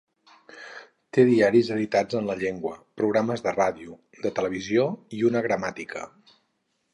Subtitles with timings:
[1.17, 4.87] Té diaris editats en la llengua, programes de ràdio, de televisió
[5.19, 6.09] i una gramàtica.